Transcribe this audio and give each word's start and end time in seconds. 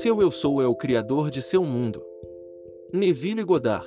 Seu 0.00 0.22
eu 0.22 0.30
sou 0.30 0.62
é 0.62 0.66
o 0.66 0.74
criador 0.74 1.30
de 1.30 1.42
seu 1.42 1.62
mundo. 1.62 2.02
Neville 2.90 3.44
Goddard. 3.44 3.86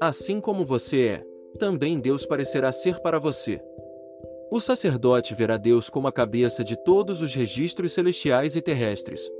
Assim 0.00 0.40
como 0.40 0.64
você 0.64 1.06
é, 1.06 1.26
também 1.58 2.00
Deus 2.00 2.24
parecerá 2.24 2.72
ser 2.72 2.98
para 3.00 3.18
você. 3.18 3.60
O 4.50 4.58
sacerdote 4.58 5.34
verá 5.34 5.58
Deus 5.58 5.90
como 5.90 6.08
a 6.08 6.12
cabeça 6.12 6.64
de 6.64 6.82
todos 6.82 7.20
os 7.20 7.34
registros 7.34 7.92
celestiais 7.92 8.56
e 8.56 8.62
terrestres. 8.62 9.30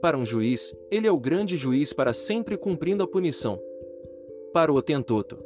Para 0.00 0.16
um 0.16 0.24
juiz, 0.24 0.74
ele 0.90 1.06
é 1.06 1.12
o 1.12 1.20
grande 1.20 1.54
juiz 1.54 1.92
para 1.92 2.14
sempre 2.14 2.56
cumprindo 2.56 3.04
a 3.04 3.06
punição. 3.06 3.60
Para 4.54 4.72
o 4.72 4.76
Otentoto. 4.76 5.36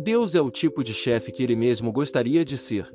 Deus 0.00 0.34
é 0.34 0.40
o 0.40 0.50
tipo 0.50 0.82
de 0.82 0.92
chefe 0.92 1.30
que 1.30 1.44
ele 1.44 1.54
mesmo 1.54 1.92
gostaria 1.92 2.44
de 2.44 2.58
ser. 2.58 2.92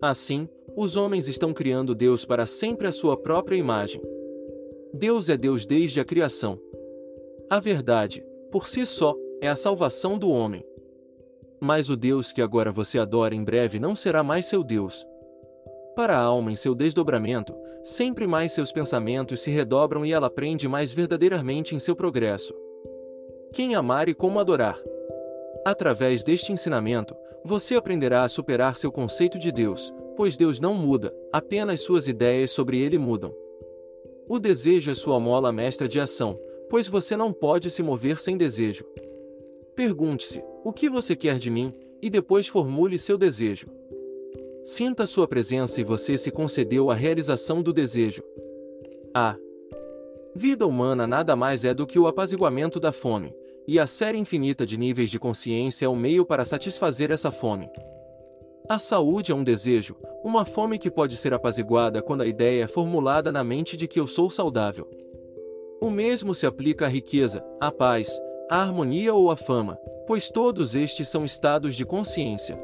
Assim, 0.00 0.48
os 0.76 0.94
homens 0.94 1.26
estão 1.26 1.52
criando 1.52 1.96
Deus 1.96 2.24
para 2.24 2.46
sempre 2.46 2.86
a 2.86 2.92
sua 2.92 3.16
própria 3.16 3.56
imagem. 3.56 4.00
Deus 4.96 5.28
é 5.28 5.36
Deus 5.36 5.66
desde 5.66 5.98
a 5.98 6.04
criação. 6.04 6.56
A 7.50 7.58
verdade, 7.58 8.24
por 8.52 8.68
si 8.68 8.86
só, 8.86 9.16
é 9.40 9.48
a 9.48 9.56
salvação 9.56 10.16
do 10.16 10.30
homem. 10.30 10.64
Mas 11.60 11.88
o 11.88 11.96
Deus 11.96 12.30
que 12.30 12.40
agora 12.40 12.70
você 12.70 13.00
adora 13.00 13.34
em 13.34 13.42
breve 13.42 13.80
não 13.80 13.96
será 13.96 14.22
mais 14.22 14.46
seu 14.46 14.62
Deus. 14.62 15.04
Para 15.96 16.16
a 16.16 16.20
alma 16.20 16.52
em 16.52 16.54
seu 16.54 16.76
desdobramento, 16.76 17.52
sempre 17.82 18.24
mais 18.24 18.52
seus 18.52 18.70
pensamentos 18.70 19.42
se 19.42 19.50
redobram 19.50 20.06
e 20.06 20.12
ela 20.12 20.28
aprende 20.28 20.68
mais 20.68 20.92
verdadeiramente 20.92 21.74
em 21.74 21.80
seu 21.80 21.96
progresso. 21.96 22.54
Quem 23.52 23.74
amar 23.74 24.08
e 24.08 24.14
como 24.14 24.38
adorar. 24.38 24.80
Através 25.66 26.22
deste 26.22 26.52
ensinamento, 26.52 27.16
você 27.44 27.74
aprenderá 27.74 28.22
a 28.22 28.28
superar 28.28 28.76
seu 28.76 28.92
conceito 28.92 29.40
de 29.40 29.50
Deus, 29.50 29.92
pois 30.16 30.36
Deus 30.36 30.60
não 30.60 30.72
muda, 30.72 31.12
apenas 31.32 31.80
suas 31.80 32.06
ideias 32.06 32.52
sobre 32.52 32.78
ele 32.78 32.96
mudam. 32.96 33.34
O 34.28 34.38
desejo 34.38 34.90
é 34.90 34.94
sua 34.94 35.20
mola 35.20 35.52
mestra 35.52 35.86
de 35.86 36.00
ação, 36.00 36.38
pois 36.70 36.88
você 36.88 37.16
não 37.16 37.32
pode 37.32 37.70
se 37.70 37.82
mover 37.82 38.18
sem 38.18 38.36
desejo. 38.36 38.84
Pergunte-se: 39.76 40.42
o 40.64 40.72
que 40.72 40.88
você 40.88 41.14
quer 41.14 41.38
de 41.38 41.50
mim? 41.50 41.72
E 42.00 42.08
depois 42.08 42.46
formule 42.46 42.98
seu 42.98 43.18
desejo. 43.18 43.66
Sinta 44.62 45.06
sua 45.06 45.28
presença 45.28 45.80
e 45.80 45.84
você 45.84 46.16
se 46.16 46.30
concedeu 46.30 46.90
a 46.90 46.94
realização 46.94 47.62
do 47.62 47.72
desejo. 47.72 48.22
A 49.14 49.36
vida 50.34 50.66
humana 50.66 51.06
nada 51.06 51.36
mais 51.36 51.64
é 51.64 51.74
do 51.74 51.86
que 51.86 51.98
o 51.98 52.06
apaziguamento 52.06 52.80
da 52.80 52.92
fome, 52.92 53.34
e 53.68 53.78
a 53.78 53.86
série 53.86 54.18
infinita 54.18 54.66
de 54.66 54.76
níveis 54.76 55.10
de 55.10 55.18
consciência 55.18 55.86
é 55.86 55.88
o 55.88 55.94
meio 55.94 56.24
para 56.24 56.44
satisfazer 56.44 57.10
essa 57.10 57.30
fome. 57.30 57.68
A 58.66 58.78
saúde 58.78 59.30
é 59.30 59.34
um 59.34 59.44
desejo, 59.44 59.94
uma 60.24 60.46
fome 60.46 60.78
que 60.78 60.90
pode 60.90 61.18
ser 61.18 61.34
apaziguada 61.34 62.00
quando 62.00 62.22
a 62.22 62.26
ideia 62.26 62.64
é 62.64 62.66
formulada 62.66 63.30
na 63.30 63.44
mente 63.44 63.76
de 63.76 63.86
que 63.86 64.00
eu 64.00 64.06
sou 64.06 64.30
saudável. 64.30 64.88
O 65.82 65.90
mesmo 65.90 66.34
se 66.34 66.46
aplica 66.46 66.86
à 66.86 66.88
riqueza, 66.88 67.44
à 67.60 67.70
paz, 67.70 68.18
à 68.50 68.62
harmonia 68.62 69.12
ou 69.12 69.30
à 69.30 69.36
fama, 69.36 69.76
pois 70.06 70.30
todos 70.30 70.74
estes 70.74 71.10
são 71.10 71.26
estados 71.26 71.76
de 71.76 71.84
consciência. 71.84 72.58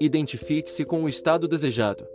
Identifique-se 0.00 0.84
com 0.84 1.02
o 1.02 1.08
estado 1.08 1.48
desejado. 1.48 2.06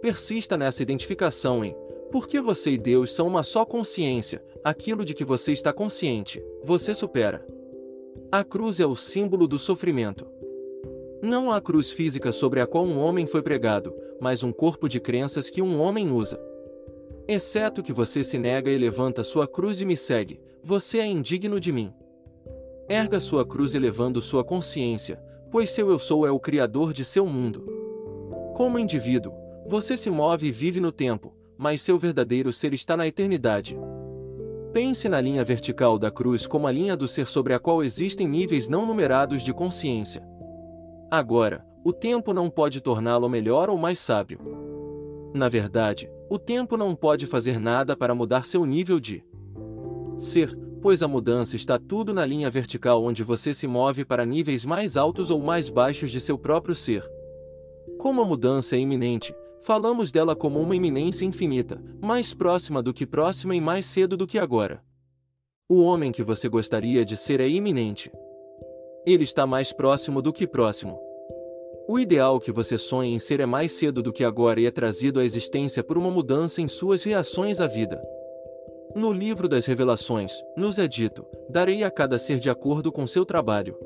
Persista 0.00 0.56
nessa 0.56 0.82
identificação 0.82 1.62
em 1.62 1.76
porque 2.10 2.40
você 2.40 2.70
e 2.70 2.78
Deus 2.78 3.12
são 3.12 3.26
uma 3.26 3.42
só 3.42 3.62
consciência, 3.66 4.42
aquilo 4.64 5.04
de 5.04 5.12
que 5.12 5.24
você 5.24 5.52
está 5.52 5.70
consciente, 5.70 6.42
você 6.64 6.94
supera. 6.94 7.46
A 8.32 8.42
cruz 8.42 8.80
é 8.80 8.86
o 8.86 8.96
símbolo 8.96 9.46
do 9.46 9.58
sofrimento. 9.58 10.26
Não 11.22 11.50
há 11.50 11.60
cruz 11.60 11.90
física 11.90 12.30
sobre 12.30 12.60
a 12.60 12.66
qual 12.66 12.84
um 12.84 12.98
homem 12.98 13.26
foi 13.26 13.42
pregado, 13.42 13.94
mas 14.20 14.42
um 14.42 14.52
corpo 14.52 14.88
de 14.88 15.00
crenças 15.00 15.48
que 15.48 15.62
um 15.62 15.80
homem 15.80 16.12
usa. 16.12 16.38
Exceto 17.26 17.82
que 17.82 17.92
você 17.92 18.22
se 18.22 18.38
nega 18.38 18.70
e 18.70 18.78
levanta 18.78 19.24
sua 19.24 19.48
cruz 19.48 19.80
e 19.80 19.84
me 19.84 19.96
segue, 19.96 20.40
você 20.62 20.98
é 20.98 21.06
indigno 21.06 21.58
de 21.58 21.72
mim. 21.72 21.92
Erga 22.88 23.18
sua 23.18 23.44
cruz 23.44 23.74
elevando 23.74 24.20
sua 24.20 24.44
consciência, 24.44 25.20
pois 25.50 25.70
seu 25.70 25.90
eu 25.90 25.98
sou 25.98 26.26
é 26.26 26.30
o 26.30 26.38
criador 26.38 26.92
de 26.92 27.04
seu 27.04 27.26
mundo. 27.26 27.66
Como 28.54 28.78
indivíduo, 28.78 29.32
você 29.66 29.96
se 29.96 30.10
move 30.10 30.46
e 30.46 30.52
vive 30.52 30.80
no 30.80 30.92
tempo, 30.92 31.34
mas 31.56 31.80
seu 31.80 31.98
verdadeiro 31.98 32.52
ser 32.52 32.74
está 32.74 32.96
na 32.96 33.06
eternidade. 33.06 33.76
Pense 34.72 35.08
na 35.08 35.20
linha 35.20 35.42
vertical 35.42 35.98
da 35.98 36.10
cruz 36.10 36.46
como 36.46 36.66
a 36.66 36.72
linha 36.72 36.96
do 36.96 37.08
ser 37.08 37.26
sobre 37.26 37.54
a 37.54 37.58
qual 37.58 37.82
existem 37.82 38.28
níveis 38.28 38.68
não 38.68 38.84
numerados 38.84 39.42
de 39.42 39.52
consciência. 39.52 40.22
Agora, 41.10 41.64
o 41.84 41.92
tempo 41.92 42.34
não 42.34 42.50
pode 42.50 42.80
torná-lo 42.80 43.28
melhor 43.28 43.70
ou 43.70 43.78
mais 43.78 44.00
sábio. 44.00 44.40
Na 45.32 45.48
verdade, 45.48 46.10
o 46.28 46.36
tempo 46.36 46.76
não 46.76 46.96
pode 46.96 47.26
fazer 47.26 47.60
nada 47.60 47.96
para 47.96 48.12
mudar 48.12 48.44
seu 48.44 48.66
nível 48.66 48.98
de 48.98 49.24
ser, 50.18 50.52
pois 50.82 51.04
a 51.04 51.08
mudança 51.08 51.54
está 51.54 51.78
tudo 51.78 52.12
na 52.12 52.26
linha 52.26 52.50
vertical 52.50 53.04
onde 53.04 53.22
você 53.22 53.54
se 53.54 53.68
move 53.68 54.04
para 54.04 54.26
níveis 54.26 54.64
mais 54.64 54.96
altos 54.96 55.30
ou 55.30 55.40
mais 55.40 55.68
baixos 55.68 56.10
de 56.10 56.20
seu 56.20 56.36
próprio 56.36 56.74
ser. 56.74 57.08
Como 57.98 58.20
a 58.20 58.24
mudança 58.24 58.74
é 58.74 58.80
iminente, 58.80 59.32
falamos 59.62 60.10
dela 60.10 60.34
como 60.34 60.58
uma 60.58 60.74
iminência 60.74 61.24
infinita, 61.24 61.80
mais 62.02 62.34
próxima 62.34 62.82
do 62.82 62.92
que 62.92 63.06
próxima 63.06 63.54
e 63.54 63.60
mais 63.60 63.86
cedo 63.86 64.16
do 64.16 64.26
que 64.26 64.40
agora. 64.40 64.82
O 65.68 65.82
homem 65.82 66.10
que 66.10 66.24
você 66.24 66.48
gostaria 66.48 67.04
de 67.04 67.16
ser 67.16 67.40
é 67.40 67.48
iminente 67.48 68.10
ele 69.06 69.22
está 69.22 69.46
mais 69.46 69.72
próximo 69.72 70.20
do 70.20 70.32
que 70.32 70.46
próximo. 70.46 71.00
O 71.88 72.00
ideal 72.00 72.40
que 72.40 72.50
você 72.50 72.76
sonha 72.76 73.14
em 73.14 73.18
ser 73.20 73.38
é 73.38 73.46
mais 73.46 73.70
cedo 73.70 74.02
do 74.02 74.12
que 74.12 74.24
agora 74.24 74.60
e 74.60 74.66
é 74.66 74.70
trazido 74.72 75.20
à 75.20 75.24
existência 75.24 75.84
por 75.84 75.96
uma 75.96 76.10
mudança 76.10 76.60
em 76.60 76.66
suas 76.66 77.04
reações 77.04 77.60
à 77.60 77.68
vida. 77.68 78.02
No 78.96 79.12
livro 79.12 79.46
das 79.48 79.66
Revelações, 79.66 80.32
nos 80.56 80.78
é 80.78 80.88
dito: 80.88 81.24
darei 81.48 81.84
a 81.84 81.90
cada 81.90 82.18
ser 82.18 82.40
de 82.40 82.50
acordo 82.50 82.90
com 82.90 83.06
seu 83.06 83.24
trabalho. 83.24 83.78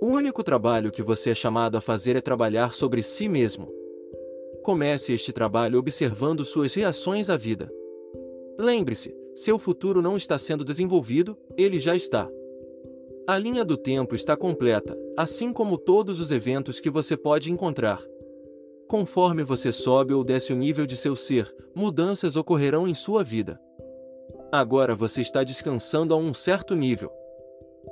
O 0.00 0.06
único 0.06 0.42
trabalho 0.42 0.90
que 0.90 1.02
você 1.02 1.30
é 1.30 1.34
chamado 1.34 1.76
a 1.76 1.80
fazer 1.80 2.16
é 2.16 2.20
trabalhar 2.20 2.74
sobre 2.74 3.04
si 3.04 3.28
mesmo. 3.28 3.72
Comece 4.64 5.12
este 5.12 5.32
trabalho 5.32 5.78
observando 5.78 6.44
suas 6.44 6.74
reações 6.74 7.30
à 7.30 7.36
vida. 7.36 7.72
Lembre-se: 8.58 9.14
seu 9.36 9.60
futuro 9.60 10.02
não 10.02 10.16
está 10.16 10.36
sendo 10.36 10.64
desenvolvido, 10.64 11.38
ele 11.56 11.78
já 11.78 11.94
está. 11.94 12.28
A 13.24 13.38
linha 13.38 13.64
do 13.64 13.76
tempo 13.76 14.16
está 14.16 14.36
completa, 14.36 14.98
assim 15.16 15.52
como 15.52 15.78
todos 15.78 16.18
os 16.18 16.32
eventos 16.32 16.80
que 16.80 16.90
você 16.90 17.16
pode 17.16 17.52
encontrar. 17.52 18.02
Conforme 18.88 19.44
você 19.44 19.70
sobe 19.70 20.12
ou 20.12 20.24
desce 20.24 20.52
o 20.52 20.56
nível 20.56 20.84
de 20.86 20.96
seu 20.96 21.14
ser, 21.14 21.54
mudanças 21.72 22.34
ocorrerão 22.34 22.88
em 22.88 22.94
sua 22.94 23.22
vida. 23.22 23.60
Agora 24.50 24.92
você 24.96 25.20
está 25.20 25.44
descansando 25.44 26.12
a 26.12 26.16
um 26.16 26.34
certo 26.34 26.74
nível. 26.74 27.12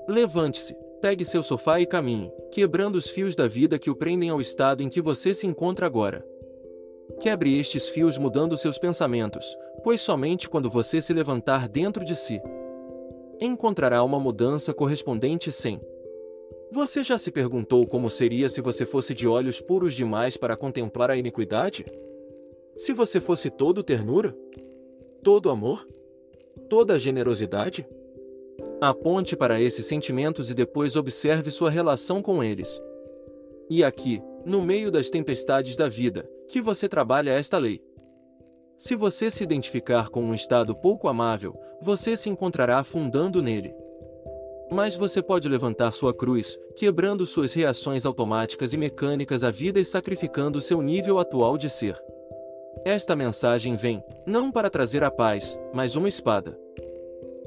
Levante-se, 0.08 0.74
pegue 1.00 1.24
seu 1.24 1.44
sofá 1.44 1.80
e 1.80 1.86
caminhe, 1.86 2.32
quebrando 2.50 2.96
os 2.96 3.08
fios 3.08 3.36
da 3.36 3.46
vida 3.46 3.78
que 3.78 3.88
o 3.88 3.94
prendem 3.94 4.30
ao 4.30 4.40
estado 4.40 4.82
em 4.82 4.88
que 4.88 5.00
você 5.00 5.32
se 5.32 5.46
encontra 5.46 5.86
agora. 5.86 6.26
Quebre 7.20 7.56
estes 7.56 7.88
fios 7.88 8.18
mudando 8.18 8.58
seus 8.58 8.78
pensamentos, 8.78 9.46
pois 9.84 10.00
somente 10.00 10.50
quando 10.50 10.68
você 10.68 11.00
se 11.00 11.12
levantar 11.12 11.68
dentro 11.68 12.04
de 12.04 12.16
si, 12.16 12.42
encontrará 13.40 14.04
uma 14.04 14.20
mudança 14.20 14.74
correspondente 14.74 15.50
sem. 15.50 15.80
Você 16.70 17.02
já 17.02 17.18
se 17.18 17.30
perguntou 17.30 17.86
como 17.86 18.10
seria 18.10 18.48
se 18.48 18.60
você 18.60 18.86
fosse 18.86 19.14
de 19.14 19.26
olhos 19.26 19.60
puros 19.60 19.94
demais 19.94 20.36
para 20.36 20.56
contemplar 20.56 21.10
a 21.10 21.16
iniquidade? 21.16 21.84
Se 22.76 22.92
você 22.92 23.20
fosse 23.20 23.50
todo 23.50 23.82
ternura? 23.82 24.36
Todo 25.22 25.50
amor? 25.50 25.86
Toda 26.68 26.98
generosidade? 26.98 27.86
Aponte 28.80 29.36
para 29.36 29.60
esses 29.60 29.84
sentimentos 29.84 30.50
e 30.50 30.54
depois 30.54 30.94
observe 30.94 31.50
sua 31.50 31.70
relação 31.70 32.22
com 32.22 32.42
eles. 32.42 32.80
E 33.68 33.82
aqui, 33.82 34.22
no 34.44 34.62
meio 34.62 34.90
das 34.90 35.10
tempestades 35.10 35.76
da 35.76 35.88
vida, 35.88 36.28
que 36.48 36.60
você 36.60 36.88
trabalha 36.88 37.30
esta 37.30 37.58
lei. 37.58 37.82
Se 38.80 38.96
você 38.96 39.30
se 39.30 39.44
identificar 39.44 40.08
com 40.08 40.22
um 40.22 40.32
estado 40.32 40.74
pouco 40.74 41.06
amável, 41.06 41.54
você 41.82 42.16
se 42.16 42.30
encontrará 42.30 42.78
afundando 42.78 43.42
nele. 43.42 43.74
Mas 44.70 44.96
você 44.96 45.20
pode 45.20 45.46
levantar 45.50 45.92
sua 45.92 46.14
cruz, 46.14 46.58
quebrando 46.74 47.26
suas 47.26 47.52
reações 47.52 48.06
automáticas 48.06 48.72
e 48.72 48.78
mecânicas 48.78 49.44
à 49.44 49.50
vida 49.50 49.78
e 49.78 49.84
sacrificando 49.84 50.62
seu 50.62 50.80
nível 50.80 51.18
atual 51.18 51.58
de 51.58 51.68
ser. 51.68 51.94
Esta 52.82 53.14
mensagem 53.14 53.76
vem, 53.76 54.02
não 54.24 54.50
para 54.50 54.70
trazer 54.70 55.04
a 55.04 55.10
paz, 55.10 55.58
mas 55.74 55.94
uma 55.94 56.08
espada. 56.08 56.58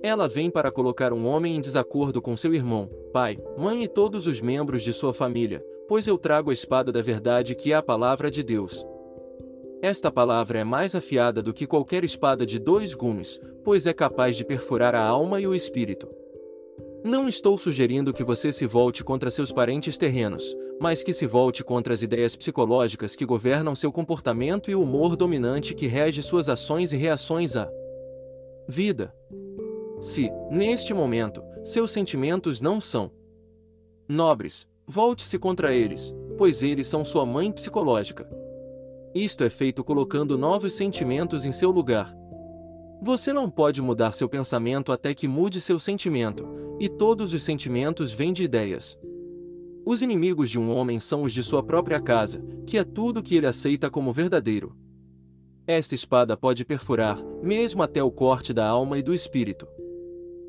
Ela 0.04 0.28
vem 0.28 0.52
para 0.52 0.72
colocar 0.72 1.12
um 1.12 1.26
homem 1.26 1.56
em 1.56 1.62
desacordo 1.62 2.22
com 2.22 2.38
seu 2.38 2.54
irmão, 2.54 2.88
pai, 3.12 3.40
mãe 3.58 3.82
e 3.82 3.88
todos 3.88 4.28
os 4.28 4.40
membros 4.40 4.84
de 4.84 4.94
sua 4.94 5.16
família, 5.16 5.66
pois 5.88 6.06
eu 6.06 6.16
trago 6.16 6.52
a 6.52 6.54
espada 6.54 6.92
da 6.92 7.02
verdade 7.02 7.56
que 7.56 7.74
é 7.74 7.76
a 7.76 7.82
palavra 7.82 8.30
de 8.30 8.44
Deus. 8.44 8.86
Esta 9.84 10.10
palavra 10.10 10.60
é 10.60 10.64
mais 10.64 10.96
afiada 10.96 11.44
do 11.44 11.52
que 11.52 11.68
qualquer 11.68 12.06
espada 12.06 12.46
de 12.46 12.58
dois 12.58 12.94
gumes, 12.94 13.38
pois 13.66 13.86
é 13.86 13.92
capaz 13.92 14.38
de 14.38 14.46
perfurar 14.46 14.96
a 14.96 15.04
alma 15.04 15.42
e 15.42 15.46
o 15.46 15.54
espírito. 15.54 16.08
Não 17.04 17.28
estou 17.28 17.58
sugerindo 17.58 18.14
que 18.14 18.24
você 18.24 18.50
se 18.54 18.66
volte 18.66 19.04
contra 19.04 19.30
seus 19.30 19.52
parentes 19.52 19.98
terrenos, 19.98 20.56
mas 20.80 21.04
que 21.04 21.12
se 21.12 21.28
volte 21.28 21.66
contra 21.66 21.94
as 21.94 22.02
ideias 22.02 22.34
psicológicas 22.34 23.14
que 23.14 23.26
governam 23.26 23.76
seu 23.76 23.92
comportamento 23.92 24.72
e 24.72 24.76
o 24.76 24.82
humor 24.82 25.18
dominante 25.18 25.74
que 25.74 25.86
rege 25.86 26.22
suas 26.24 26.48
ações 26.48 26.94
e 26.94 26.96
reações 26.96 27.58
a 27.58 27.70
vida. 28.66 29.14
Se, 30.00 30.32
neste 30.50 30.94
momento, 30.94 31.44
seus 31.62 31.92
sentimentos 31.92 32.62
não 32.62 32.80
são 32.80 33.12
nobres, 34.08 34.66
volte-se 34.88 35.38
contra 35.38 35.74
eles, 35.74 36.16
pois 36.38 36.64
eles 36.64 36.88
são 36.88 37.04
sua 37.04 37.26
mãe 37.26 37.52
psicológica. 37.52 38.43
Isto 39.16 39.44
é 39.44 39.50
feito 39.50 39.84
colocando 39.84 40.38
novos 40.38 40.74
sentimentos 40.74 41.46
em 41.46 41.52
seu 41.52 41.70
lugar. 41.70 42.16
Você 43.02 43.32
não 43.32 43.50
pode 43.50 43.82
mudar 43.82 44.12
seu 44.14 44.28
pensamento 44.28 44.92
até 44.92 45.14
que 45.14 45.28
mude 45.28 45.62
seu 45.62 45.78
sentimento, 45.78 46.48
e 46.80 46.90
todos 46.90 47.34
os 47.34 47.44
sentimentos 47.44 48.12
vêm 48.12 48.34
de 48.34 48.44
ideias. 48.44 48.98
Os 49.86 50.02
inimigos 50.02 50.50
de 50.50 50.58
um 50.58 50.74
homem 50.74 51.00
são 51.00 51.22
os 51.22 51.34
de 51.34 51.44
sua 51.44 51.62
própria 51.62 52.00
casa, 52.00 52.44
que 52.66 52.78
é 52.78 52.84
tudo 52.84 53.22
que 53.22 53.36
ele 53.36 53.46
aceita 53.46 53.90
como 53.90 54.14
verdadeiro. 54.14 54.76
Esta 55.68 55.94
espada 55.94 56.36
pode 56.36 56.66
perfurar, 56.66 57.22
mesmo 57.42 57.84
até 57.84 58.02
o 58.02 58.10
corte 58.10 58.52
da 58.52 58.68
alma 58.68 58.98
e 58.98 59.04
do 59.04 59.14
espírito. 59.14 59.68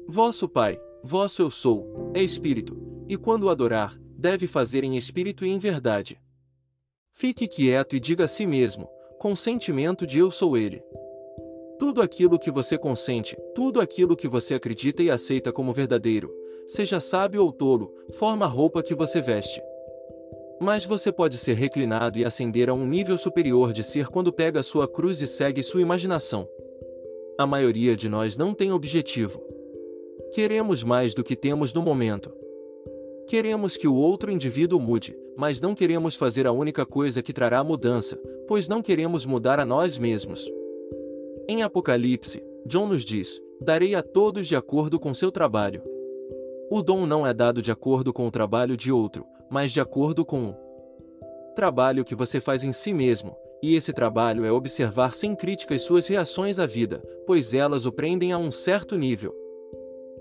Vosso 0.08 0.48
Pai, 0.48 0.80
vosso 1.02 1.42
eu 1.42 1.50
sou, 1.50 2.12
é 2.14 2.22
espírito, 2.22 2.76
e 3.08 3.16
quando 3.16 3.44
o 3.44 3.50
adorar, 3.50 3.98
deve 4.16 4.46
fazer 4.46 4.84
em 4.84 4.96
espírito 4.96 5.44
e 5.44 5.50
em 5.50 5.58
verdade. 5.58 6.18
Fique 7.16 7.46
quieto 7.46 7.94
e 7.94 8.00
diga 8.00 8.24
a 8.24 8.28
si 8.28 8.44
mesmo, 8.44 8.90
com 9.20 9.36
sentimento 9.36 10.04
de 10.04 10.18
eu 10.18 10.32
sou 10.32 10.56
ele. 10.56 10.82
Tudo 11.78 12.02
aquilo 12.02 12.40
que 12.40 12.50
você 12.50 12.76
consente, 12.76 13.36
tudo 13.54 13.80
aquilo 13.80 14.16
que 14.16 14.26
você 14.26 14.54
acredita 14.54 15.00
e 15.00 15.08
aceita 15.08 15.52
como 15.52 15.72
verdadeiro, 15.72 16.28
seja 16.66 16.98
sábio 16.98 17.44
ou 17.44 17.52
tolo, 17.52 17.94
forma 18.14 18.46
a 18.46 18.48
roupa 18.48 18.82
que 18.82 18.96
você 18.96 19.20
veste. 19.20 19.62
Mas 20.60 20.84
você 20.84 21.12
pode 21.12 21.38
ser 21.38 21.54
reclinado 21.54 22.18
e 22.18 22.24
ascender 22.24 22.68
a 22.68 22.74
um 22.74 22.84
nível 22.84 23.16
superior 23.16 23.72
de 23.72 23.84
ser 23.84 24.08
quando 24.08 24.32
pega 24.32 24.60
sua 24.60 24.88
cruz 24.88 25.20
e 25.20 25.26
segue 25.28 25.62
sua 25.62 25.82
imaginação. 25.82 26.48
A 27.38 27.46
maioria 27.46 27.94
de 27.94 28.08
nós 28.08 28.36
não 28.36 28.52
tem 28.52 28.72
objetivo. 28.72 29.40
Queremos 30.32 30.82
mais 30.82 31.14
do 31.14 31.22
que 31.22 31.36
temos 31.36 31.72
no 31.72 31.80
momento. 31.80 32.32
Queremos 33.28 33.76
que 33.76 33.86
o 33.86 33.94
outro 33.94 34.32
indivíduo 34.32 34.80
mude, 34.80 35.16
mas 35.36 35.60
não 35.60 35.74
queremos 35.74 36.14
fazer 36.14 36.46
a 36.46 36.52
única 36.52 36.86
coisa 36.86 37.22
que 37.22 37.32
trará 37.32 37.62
mudança, 37.62 38.16
pois 38.46 38.68
não 38.68 38.82
queremos 38.82 39.26
mudar 39.26 39.58
a 39.58 39.64
nós 39.64 39.98
mesmos. 39.98 40.50
Em 41.48 41.62
Apocalipse, 41.62 42.42
John 42.66 42.86
nos 42.86 43.04
diz: 43.04 43.40
Darei 43.60 43.94
a 43.94 44.02
todos 44.02 44.46
de 44.46 44.56
acordo 44.56 44.98
com 44.98 45.12
seu 45.12 45.30
trabalho. 45.30 45.82
O 46.70 46.82
dom 46.82 47.06
não 47.06 47.26
é 47.26 47.34
dado 47.34 47.60
de 47.60 47.70
acordo 47.70 48.12
com 48.12 48.26
o 48.26 48.30
trabalho 48.30 48.76
de 48.76 48.90
outro, 48.90 49.26
mas 49.50 49.70
de 49.70 49.80
acordo 49.80 50.24
com 50.24 50.50
o 50.50 51.54
trabalho 51.54 52.04
que 52.04 52.14
você 52.14 52.40
faz 52.40 52.64
em 52.64 52.72
si 52.72 52.94
mesmo, 52.94 53.36
e 53.62 53.74
esse 53.74 53.92
trabalho 53.92 54.44
é 54.44 54.52
observar 54.52 55.14
sem 55.14 55.34
críticas 55.34 55.82
suas 55.82 56.06
reações 56.06 56.58
à 56.58 56.66
vida, 56.66 57.02
pois 57.26 57.54
elas 57.54 57.86
o 57.86 57.92
prendem 57.92 58.32
a 58.32 58.38
um 58.38 58.50
certo 58.50 58.96
nível. 58.96 59.43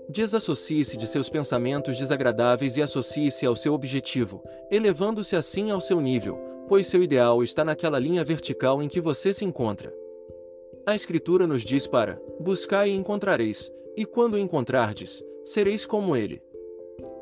Desassocie-se 0.08 0.96
de 0.96 1.06
seus 1.06 1.30
pensamentos 1.30 1.96
desagradáveis 1.96 2.76
e 2.76 2.82
associe-se 2.82 3.46
ao 3.46 3.56
seu 3.56 3.72
objetivo, 3.72 4.42
elevando-se 4.70 5.34
assim 5.34 5.70
ao 5.70 5.80
seu 5.80 6.00
nível, 6.00 6.38
pois 6.68 6.86
seu 6.86 7.02
ideal 7.02 7.42
está 7.42 7.64
naquela 7.64 7.98
linha 7.98 8.24
vertical 8.24 8.82
em 8.82 8.88
que 8.88 9.00
você 9.00 9.32
se 9.32 9.44
encontra. 9.44 9.92
A 10.86 10.94
Escritura 10.94 11.46
nos 11.46 11.62
diz 11.62 11.86
para: 11.86 12.20
buscai 12.38 12.90
e 12.90 12.94
encontrareis, 12.94 13.72
e 13.96 14.04
quando 14.04 14.34
o 14.34 14.38
encontrardes, 14.38 15.22
sereis 15.44 15.86
como 15.86 16.14
ele. 16.14 16.42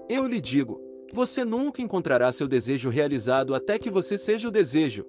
Eu 0.08 0.26
lhe 0.26 0.40
digo: 0.40 0.81
você 1.12 1.44
nunca 1.44 1.82
encontrará 1.82 2.32
seu 2.32 2.49
desejo 2.49 2.88
realizado 2.88 3.55
até 3.55 3.78
que 3.78 3.90
você 3.90 4.19
seja 4.19 4.49
o 4.49 4.50
desejo. 4.50 5.05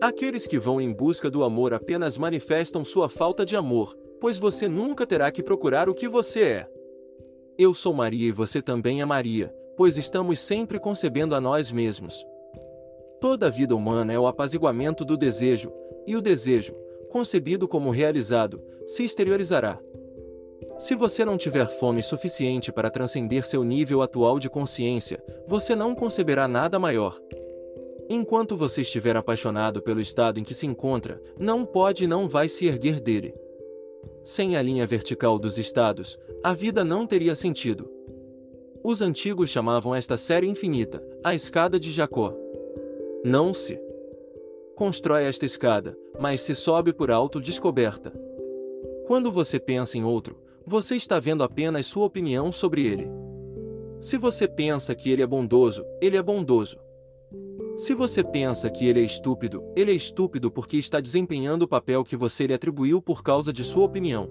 Aqueles 0.00 0.46
que 0.46 0.58
vão 0.58 0.80
em 0.80 0.90
busca 0.90 1.30
do 1.30 1.44
amor 1.44 1.74
apenas 1.74 2.16
manifestam 2.16 2.82
sua 2.84 3.08
falta 3.08 3.44
de 3.44 3.54
amor, 3.54 3.94
pois 4.20 4.38
você 4.38 4.68
nunca 4.68 5.06
terá 5.06 5.30
que 5.30 5.42
procurar 5.42 5.88
o 5.88 5.94
que 5.94 6.08
você 6.08 6.42
é. 6.42 6.70
Eu 7.58 7.74
sou 7.74 7.92
Maria 7.92 8.28
e 8.28 8.32
você 8.32 8.60
também 8.60 9.00
é 9.00 9.04
Maria, 9.04 9.54
pois 9.76 9.96
estamos 9.96 10.40
sempre 10.40 10.78
concebendo 10.78 11.34
a 11.34 11.40
nós 11.40 11.72
mesmos. 11.72 12.24
Toda 13.20 13.46
a 13.46 13.50
vida 13.50 13.74
humana 13.74 14.12
é 14.12 14.18
o 14.18 14.26
apaziguamento 14.26 15.04
do 15.04 15.16
desejo, 15.16 15.72
e 16.06 16.16
o 16.16 16.22
desejo, 16.22 16.74
concebido 17.10 17.68
como 17.68 17.90
realizado, 17.90 18.62
se 18.86 19.04
exteriorizará. 19.04 19.78
Se 20.78 20.94
você 20.94 21.24
não 21.24 21.36
tiver 21.36 21.66
fome 21.66 22.02
suficiente 22.02 22.72
para 22.72 22.90
transcender 22.90 23.44
seu 23.44 23.62
nível 23.62 24.00
atual 24.00 24.38
de 24.38 24.48
consciência, 24.48 25.22
você 25.46 25.74
não 25.74 25.94
conceberá 25.94 26.48
nada 26.48 26.78
maior. 26.78 27.20
Enquanto 28.08 28.56
você 28.56 28.80
estiver 28.80 29.16
apaixonado 29.16 29.82
pelo 29.82 30.00
estado 30.00 30.40
em 30.40 30.42
que 30.42 30.54
se 30.54 30.66
encontra, 30.66 31.22
não 31.38 31.64
pode 31.64 32.04
e 32.04 32.06
não 32.06 32.28
vai 32.28 32.48
se 32.48 32.66
erguer 32.66 32.98
dele. 32.98 33.34
Sem 34.22 34.56
a 34.56 34.62
linha 34.62 34.86
vertical 34.86 35.38
dos 35.38 35.56
estados, 35.56 36.18
a 36.42 36.52
vida 36.52 36.84
não 36.84 37.06
teria 37.06 37.34
sentido. 37.34 37.90
Os 38.84 39.00
antigos 39.00 39.50
chamavam 39.50 39.94
esta 39.94 40.16
série 40.16 40.48
infinita, 40.48 41.02
a 41.24 41.34
escada 41.34 41.78
de 41.78 41.90
Jacó. 41.90 42.34
Não 43.24 43.52
se 43.52 43.80
constrói 44.74 45.24
esta 45.24 45.44
escada, 45.44 45.96
mas 46.18 46.40
se 46.40 46.54
sobe 46.54 46.92
por 46.92 47.10
autodescoberta. 47.10 48.12
Quando 49.06 49.30
você 49.30 49.60
pensa 49.60 49.98
em 49.98 50.04
outro, 50.04 50.38
você 50.66 50.96
está 50.96 51.18
vendo 51.20 51.42
apenas 51.42 51.86
sua 51.86 52.06
opinião 52.06 52.50
sobre 52.50 52.86
ele. 52.86 53.08
Se 54.00 54.16
você 54.16 54.48
pensa 54.48 54.94
que 54.94 55.10
ele 55.10 55.20
é 55.20 55.26
bondoso, 55.26 55.84
ele 56.00 56.16
é 56.16 56.22
bondoso. 56.22 56.78
Se 57.80 57.94
você 57.94 58.22
pensa 58.22 58.68
que 58.68 58.86
ele 58.86 59.00
é 59.00 59.02
estúpido, 59.02 59.64
ele 59.74 59.90
é 59.90 59.94
estúpido 59.94 60.50
porque 60.50 60.76
está 60.76 61.00
desempenhando 61.00 61.62
o 61.62 61.66
papel 61.66 62.04
que 62.04 62.14
você 62.14 62.46
lhe 62.46 62.52
atribuiu 62.52 63.00
por 63.00 63.22
causa 63.22 63.54
de 63.54 63.64
sua 63.64 63.86
opinião. 63.86 64.28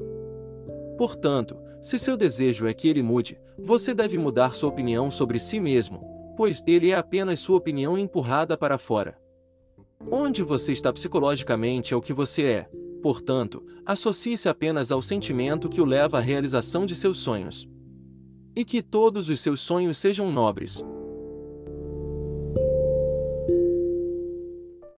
Portanto, 1.00 1.58
se 1.82 1.98
seu 1.98 2.16
desejo 2.16 2.68
é 2.68 2.76
que 2.76 2.88
ele 2.88 3.02
mude, 3.02 3.42
você 3.58 3.92
deve 3.92 4.20
mudar 4.20 4.54
sua 4.54 4.70
opinião 4.70 5.10
sobre 5.10 5.40
si 5.40 5.60
mesmo, 5.60 6.00
pois 6.38 6.62
ele 6.68 6.92
é 6.92 6.96
apenas 6.96 7.40
sua 7.40 7.58
opinião 7.58 7.98
empurrada 7.98 8.56
para 8.56 8.78
fora. 8.78 9.20
Onde 10.12 10.44
você 10.44 10.72
está 10.72 10.94
psicologicamente 10.94 11.92
é 11.92 11.98
o 11.98 12.02
que 12.02 12.14
você 12.14 12.44
é, 12.44 12.70
portanto, 13.02 13.66
associe-se 13.84 14.48
apenas 14.48 14.92
ao 14.92 15.02
sentimento 15.02 15.68
que 15.68 15.82
o 15.82 15.86
leva 15.86 16.20
à 16.20 16.22
realização 16.22 16.86
de 16.86 16.94
seus 16.94 17.18
sonhos. 17.18 17.68
E 18.56 18.64
que 18.64 18.84
todos 18.84 19.28
os 19.28 19.40
seus 19.40 19.60
sonhos 19.60 19.98
sejam 19.98 20.32
nobres, 20.32 20.84